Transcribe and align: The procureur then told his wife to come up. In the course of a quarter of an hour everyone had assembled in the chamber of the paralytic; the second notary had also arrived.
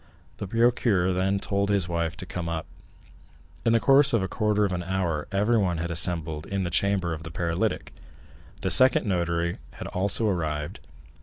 The 0.37 0.47
procureur 0.47 1.13
then 1.13 1.37
told 1.37 1.69
his 1.69 1.87
wife 1.87 2.17
to 2.17 2.25
come 2.25 2.49
up. 2.49 2.65
In 3.63 3.71
the 3.71 3.79
course 3.79 4.13
of 4.13 4.23
a 4.23 4.27
quarter 4.27 4.65
of 4.65 4.71
an 4.71 4.81
hour 4.81 5.27
everyone 5.31 5.77
had 5.77 5.91
assembled 5.91 6.47
in 6.47 6.63
the 6.63 6.71
chamber 6.71 7.13
of 7.13 7.21
the 7.21 7.29
paralytic; 7.29 7.93
the 8.61 8.71
second 8.71 9.05
notary 9.05 9.59
had 9.73 9.85
also 9.89 10.27
arrived. 10.27 10.79